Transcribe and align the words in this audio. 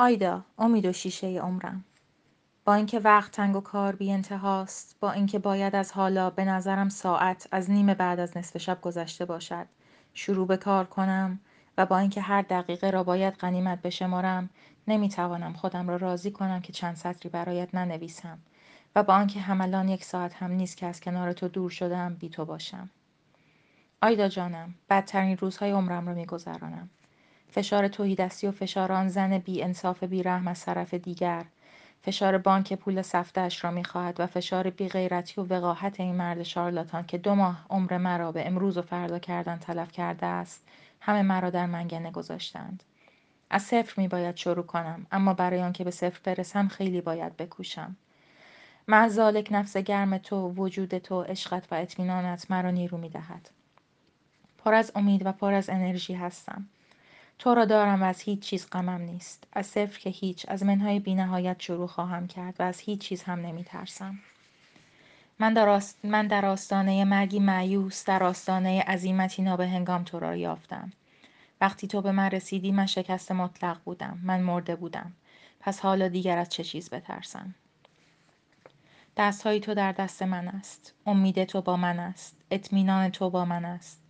آیدا 0.00 0.44
امید 0.58 0.86
و 0.86 0.92
شیشه 0.92 1.26
عمرم. 1.26 1.84
با 2.64 2.74
اینکه 2.74 2.98
وقت 2.98 3.32
تنگ 3.32 3.56
و 3.56 3.60
کار 3.60 3.96
بی 3.96 4.12
انتهاست 4.12 4.96
با 5.00 5.12
اینکه 5.12 5.38
باید 5.38 5.76
از 5.76 5.92
حالا 5.92 6.30
به 6.30 6.44
نظرم 6.44 6.88
ساعت 6.88 7.48
از 7.52 7.70
نیم 7.70 7.94
بعد 7.94 8.20
از 8.20 8.36
نصف 8.36 8.58
شب 8.58 8.80
گذشته 8.80 9.24
باشد. 9.24 9.66
شروع 10.14 10.46
به 10.46 10.56
کار 10.56 10.84
کنم 10.84 11.40
و 11.78 11.86
با 11.86 11.98
اینکه 11.98 12.20
هر 12.20 12.42
دقیقه 12.42 12.90
را 12.90 13.04
باید 13.04 13.34
غنیمت 13.34 13.82
بشمارم 13.82 14.50
نمی‌توانم 14.88 15.52
خودم 15.52 15.88
را 15.88 15.96
راضی 15.96 16.30
کنم 16.30 16.60
که 16.60 16.72
چند 16.72 16.96
سطری 16.96 17.28
برایت 17.28 17.74
ننویسم 17.74 18.38
و 18.96 19.02
با 19.02 19.14
آنکه 19.14 19.40
هملان 19.40 19.88
یک 19.88 20.04
ساعت 20.04 20.34
هم 20.34 20.52
نیست 20.52 20.76
که 20.76 20.86
از 20.86 21.00
کنار 21.00 21.32
تو 21.32 21.48
دور 21.48 21.70
شدم 21.70 22.14
بی 22.14 22.28
تو 22.28 22.44
باشم. 22.44 22.90
آیدا 24.02 24.28
جانم 24.28 24.74
بدترین 24.90 25.36
روزهای 25.36 25.70
عمرم 25.70 26.08
را 26.08 26.14
میگذرانم. 26.14 26.90
فشار 27.50 27.88
توهیدستی 27.88 28.46
و 28.46 28.52
فشار 28.52 28.92
آن 28.92 29.08
زن 29.08 29.38
بی 29.38 29.62
انصاف 29.62 30.04
بی 30.04 30.22
رحم 30.22 30.48
از 30.48 30.64
طرف 30.64 30.94
دیگر. 30.94 31.44
فشار 32.02 32.38
بانک 32.38 32.72
پول 32.72 33.02
سفتش 33.02 33.64
را 33.64 33.70
می‌خواهد 33.70 34.20
و 34.20 34.26
فشار 34.26 34.70
بی 34.70 34.88
غیرتی 34.88 35.40
و 35.40 35.44
وقاحت 35.44 36.00
این 36.00 36.14
مرد 36.14 36.42
شارلاتان 36.42 37.06
که 37.06 37.18
دو 37.18 37.34
ماه 37.34 37.66
عمر 37.70 37.98
مرا 37.98 38.32
به 38.32 38.46
امروز 38.46 38.78
و 38.78 38.82
فردا 38.82 39.18
کردن 39.18 39.56
تلف 39.56 39.92
کرده 39.92 40.26
است 40.26 40.68
همه 41.00 41.22
مرا 41.22 41.50
در 41.50 41.66
منگنه 41.66 42.10
گذاشتند. 42.10 42.82
از 43.50 43.62
صفر 43.62 44.00
می 44.00 44.08
باید 44.08 44.36
شروع 44.36 44.64
کنم 44.66 45.06
اما 45.12 45.34
برای 45.34 45.62
آنکه 45.62 45.84
به 45.84 45.90
صفر 45.90 46.20
برسم 46.24 46.68
خیلی 46.68 47.00
باید 47.00 47.36
بکوشم. 47.36 47.96
معذالک 48.88 49.48
نفس 49.50 49.76
گرم 49.76 50.18
تو 50.18 50.48
وجود 50.48 50.98
تو 50.98 51.22
عشقت 51.22 51.72
و 51.72 51.74
اطمینانت 51.74 52.50
مرا 52.50 52.70
نیرو 52.70 52.98
می 52.98 53.08
دهد. 53.08 53.50
پر 54.58 54.74
از 54.74 54.92
امید 54.94 55.26
و 55.26 55.32
پر 55.32 55.54
از 55.54 55.70
انرژی 55.70 56.14
هستم. 56.14 56.66
تو 57.38 57.54
را 57.54 57.64
دارم 57.64 58.02
و 58.02 58.04
از 58.04 58.20
هیچ 58.20 58.40
چیز 58.40 58.70
غمم 58.70 59.00
نیست. 59.00 59.44
از 59.52 59.66
صفر 59.66 59.98
که 60.00 60.10
هیچ 60.10 60.46
از 60.48 60.62
منهای 60.62 61.00
بینهایت 61.00 61.60
شروع 61.60 61.86
خواهم 61.86 62.26
کرد 62.26 62.54
و 62.58 62.62
از 62.62 62.80
هیچ 62.80 63.00
چیز 63.00 63.22
هم 63.22 63.40
نمی 63.40 63.64
ترسم. 63.64 64.18
من 65.38 65.54
در, 65.54 65.68
آست... 65.68 66.04
من 66.04 66.26
در 66.26 66.46
آستانه 66.46 67.04
مرگی 67.04 67.40
معیوس 67.40 68.04
در 68.04 68.22
آستانه 68.22 68.82
عظیمتی 68.82 69.42
نابهنگام 69.42 70.04
تو 70.04 70.18
را 70.18 70.36
یافتم. 70.36 70.92
وقتی 71.60 71.86
تو 71.86 72.02
به 72.02 72.12
من 72.12 72.30
رسیدی 72.30 72.72
من 72.72 72.86
شکست 72.86 73.32
مطلق 73.32 73.78
بودم. 73.84 74.18
من 74.22 74.40
مرده 74.40 74.76
بودم. 74.76 75.12
پس 75.60 75.80
حالا 75.80 76.08
دیگر 76.08 76.38
از 76.38 76.48
چه 76.48 76.64
چیز 76.64 76.90
بترسم؟ 76.90 77.54
دستهای 79.16 79.60
تو 79.60 79.74
در 79.74 79.92
دست 79.92 80.22
من 80.22 80.48
است. 80.48 80.94
امید 81.06 81.44
تو 81.44 81.60
با 81.60 81.76
من 81.76 81.98
است. 81.98 82.36
اطمینان 82.50 83.10
تو 83.10 83.30
با 83.30 83.44
من 83.44 83.64
است. 83.64 84.00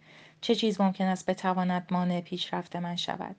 چه 0.40 0.54
چیز 0.54 0.80
ممکن 0.80 1.04
است 1.04 1.30
بتواند 1.30 1.86
مانع 1.90 2.20
پیشرفت 2.20 2.76
من 2.76 2.96
شود 2.96 3.36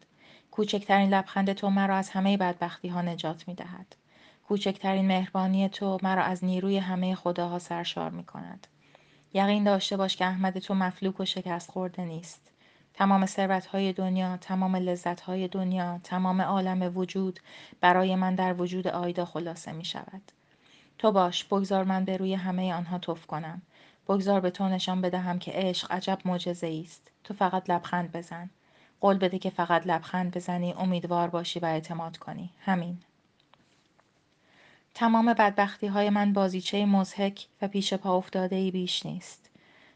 کوچکترین 0.51 1.13
لبخند 1.13 1.53
تو 1.53 1.69
مرا 1.69 1.95
از 1.95 2.09
همه 2.09 2.37
بدبختی 2.37 2.87
ها 2.87 3.01
نجات 3.01 3.47
می 3.47 3.53
دهد. 3.55 3.95
کوچکترین 4.47 5.07
مهربانی 5.07 5.69
تو 5.69 5.99
مرا 6.03 6.23
از 6.23 6.45
نیروی 6.45 6.77
همه 6.77 7.15
خداها 7.15 7.59
سرشار 7.59 8.11
می 8.11 8.23
کند. 8.23 8.67
یقین 9.33 9.63
داشته 9.63 9.97
باش 9.97 10.15
که 10.15 10.25
احمد 10.25 10.59
تو 10.59 10.73
مفلوک 10.73 11.19
و 11.19 11.25
شکست 11.25 11.71
خورده 11.71 12.05
نیست. 12.05 12.41
تمام 12.93 13.25
های 13.71 13.93
دنیا، 13.93 14.37
تمام 14.37 14.95
های 15.25 15.47
دنیا، 15.47 15.99
تمام 16.03 16.41
عالم 16.41 16.97
وجود 16.97 17.39
برای 17.81 18.15
من 18.15 18.35
در 18.35 18.61
وجود 18.61 18.87
آیدا 18.87 19.25
خلاصه 19.25 19.71
می 19.71 19.85
شود. 19.85 20.31
تو 20.97 21.11
باش 21.11 21.43
بگذار 21.43 21.83
من 21.83 22.05
به 22.05 22.17
روی 22.17 22.33
همه 22.33 22.73
آنها 22.73 22.97
توف 22.97 23.25
کنم. 23.25 23.61
بگذار 24.09 24.39
به 24.39 24.49
تو 24.49 24.69
نشان 24.69 25.01
بدهم 25.01 25.39
که 25.39 25.51
عشق 25.51 25.91
عجب 25.91 26.19
معجزه 26.25 26.81
است. 26.85 27.11
تو 27.23 27.33
فقط 27.33 27.69
لبخند 27.69 28.11
بزن. 28.11 28.49
قول 29.01 29.17
بده 29.17 29.39
که 29.39 29.49
فقط 29.49 29.87
لبخند 29.87 30.35
بزنی 30.35 30.73
امیدوار 30.73 31.29
باشی 31.29 31.59
و 31.59 31.65
اعتماد 31.65 32.17
کنی. 32.17 32.49
همین. 32.59 32.97
تمام 34.93 35.33
بدبختی 35.33 35.87
های 35.87 36.09
من 36.09 36.33
بازیچه 36.33 36.85
مزهک 36.85 37.45
و 37.61 37.67
پیش 37.67 37.93
پا 37.93 38.17
افتاده 38.17 38.55
ای 38.55 38.71
بیش 38.71 39.05
نیست. 39.05 39.49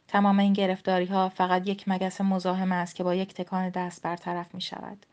تمام 0.08 0.40
این 0.40 0.54
گرفتاری 0.54 1.06
ها 1.06 1.30
فقط 1.30 1.68
یک 1.68 1.84
مگس 1.88 2.22
مزاحم 2.22 2.72
است 2.72 2.96
که 2.96 3.04
با 3.04 3.16
یک 3.16 3.34
تکان 3.34 3.70
دست 3.70 4.02
برطرف 4.02 4.56
می 4.56 4.62
شود. 4.62 5.06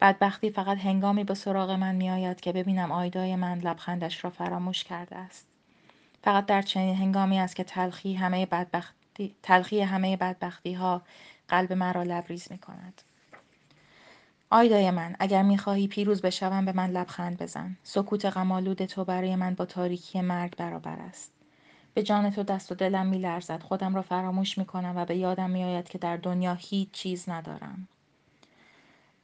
بدبختی 0.00 0.50
فقط 0.50 0.78
هنگامی 0.78 1.24
به 1.24 1.34
سراغ 1.34 1.70
من 1.70 1.94
می 1.94 2.10
آید 2.10 2.40
که 2.40 2.52
ببینم 2.52 2.92
آیدای 2.92 3.36
من 3.36 3.58
لبخندش 3.58 4.24
را 4.24 4.30
فراموش 4.30 4.84
کرده 4.84 5.16
است. 5.16 5.49
فقط 6.22 6.46
در 6.46 6.62
چنین 6.62 6.96
هنگامی 6.96 7.38
است 7.40 7.56
که 7.56 7.64
تلخی 7.64 8.14
همه 8.14 8.46
بدبختی, 8.46 9.34
تلخی 9.42 9.80
همه 9.80 10.16
بدبختی 10.16 10.72
ها 10.72 11.02
قلب 11.48 11.72
مرا 11.72 12.02
لبریز 12.02 12.52
می 12.52 12.58
کند. 12.58 13.02
آیدای 14.50 14.90
من 14.90 15.16
اگر 15.18 15.42
می‌خواهی 15.42 15.88
پیروز 15.88 16.22
بشوم 16.22 16.64
به 16.64 16.72
من 16.72 16.90
لبخند 16.90 17.42
بزن. 17.42 17.76
سکوت 17.82 18.24
غمالود 18.24 18.84
تو 18.84 19.04
برای 19.04 19.36
من 19.36 19.54
با 19.54 19.64
تاریکی 19.64 20.20
مرگ 20.20 20.56
برابر 20.56 20.96
است. 21.00 21.32
به 21.94 22.02
جان 22.02 22.30
تو 22.30 22.42
دست 22.42 22.72
و 22.72 22.74
دلم 22.74 23.06
میلرزد. 23.06 23.62
خودم 23.62 23.94
را 23.94 24.02
فراموش 24.02 24.58
می‌کنم 24.58 24.92
و 24.96 25.04
به 25.04 25.16
یادم 25.16 25.50
میآید 25.50 25.88
که 25.88 25.98
در 25.98 26.16
دنیا 26.16 26.54
هیچ 26.54 26.90
چیز 26.90 27.28
ندارم. 27.28 27.88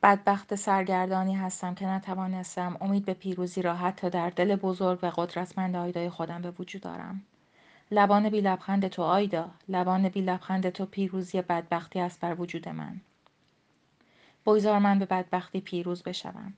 بدبخت 0.03 0.55
سرگردانی 0.55 1.35
هستم 1.35 1.75
که 1.75 1.87
نتوانستم 1.87 2.77
امید 2.81 3.05
به 3.05 3.15
پیروزی 3.15 3.63
را 3.63 3.77
حتی 3.77 4.11
در 4.11 4.31
دل 4.31 4.57
بزرگ 4.57 4.99
و 5.03 5.13
قدرتمند 5.17 5.77
آیدای 5.77 6.11
خودم 6.11 6.43
به 6.43 6.51
وجود 6.51 6.83
دارم. 6.83 7.23
لبان 7.91 8.31
بی 8.31 8.41
لبخند 8.41 8.89
تو 8.89 9.03
آیدا 9.03 9.51
لبان 9.69 10.09
بی 10.09 10.21
لبخند 10.21 10.71
تو 10.71 10.87
پیروزی 10.87 11.43
بدبختی 11.43 12.01
است 12.01 12.21
بر 12.21 12.41
وجود 12.41 12.69
من. 12.69 13.01
بگذار 14.47 14.79
من 14.79 14.99
به 14.99 15.07
بدبختی 15.07 15.61
پیروز 15.61 16.03
بشوم. 16.03 16.55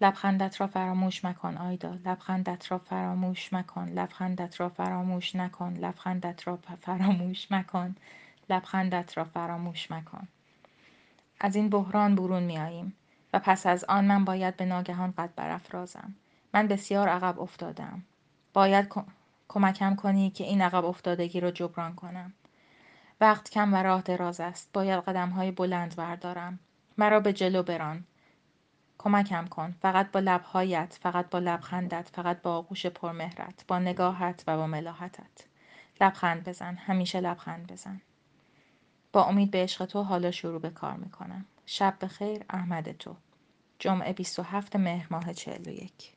لبخندت 0.00 0.60
را 0.60 0.66
فراموش 0.66 1.24
مکن 1.24 1.56
آیدا. 1.56 1.94
لبخندت 2.04 2.72
را 2.72 2.78
فراموش 2.78 3.52
مکن. 3.52 3.88
لبخندت 3.88 4.60
را 4.60 4.68
فراموش 4.68 5.36
نکن. 5.36 5.74
لبخندت 5.74 6.48
را 6.48 6.56
فراموش 6.56 7.52
مکن. 7.52 7.94
لبخندت 8.50 9.18
را 9.18 9.24
فراموش 9.24 9.90
مکن. 9.90 10.28
از 11.40 11.56
این 11.56 11.70
بحران 11.70 12.14
برون 12.14 12.42
میاییم 12.42 12.96
و 13.32 13.38
پس 13.38 13.66
از 13.66 13.84
آن 13.84 14.04
من 14.04 14.24
باید 14.24 14.56
به 14.56 14.64
ناگهان 14.64 15.14
قد 15.18 15.30
برافرازم. 15.36 16.14
من 16.54 16.66
بسیار 16.66 17.08
عقب 17.08 17.40
افتادم. 17.40 18.02
باید 18.52 18.92
کمکم 19.48 19.94
کنی 19.94 20.30
که 20.30 20.44
این 20.44 20.62
عقب 20.62 20.84
افتادگی 20.84 21.40
را 21.40 21.50
جبران 21.50 21.94
کنم. 21.94 22.32
وقت 23.20 23.50
کم 23.50 23.74
و 23.74 23.76
راه 23.76 24.02
دراز 24.02 24.40
است. 24.40 24.70
باید 24.72 25.04
قدم 25.04 25.28
های 25.28 25.50
بلند 25.50 25.96
بردارم 25.96 26.58
مرا 26.98 27.20
به 27.20 27.32
جلو 27.32 27.62
بران. 27.62 28.04
کمکم 28.98 29.46
کن. 29.46 29.74
فقط 29.82 30.10
با 30.10 30.20
لبهایت 30.20 30.98
فقط 31.02 31.30
با 31.30 31.38
لبخندت 31.38 32.08
فقط 32.12 32.42
با 32.42 32.56
آغوش 32.56 32.86
پرمهرت 32.86 33.64
با 33.68 33.78
نگاهت 33.78 34.44
و 34.46 34.56
با 34.56 34.66
ملاحتت. 34.66 35.46
لبخند 36.00 36.48
بزن. 36.48 36.74
همیشه 36.74 37.20
لبخند 37.20 37.72
بزن. 37.72 38.00
با 39.12 39.24
امید 39.24 39.50
به 39.50 39.58
عشق 39.62 39.84
تو 39.86 40.02
حالا 40.02 40.30
شروع 40.30 40.60
به 40.60 40.70
کار 40.70 40.96
می‌کنم. 40.96 41.46
شب 41.66 41.96
بخیر 42.00 42.44
احمد 42.50 42.92
تو. 42.92 43.16
جمعه 43.78 44.12
27 44.12 44.76
مهر 44.76 45.06
ماه 45.10 45.32
41 45.34 46.16